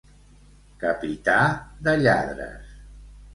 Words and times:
Capità 0.83 1.35
de 1.89 1.95
lladres. 2.01 2.73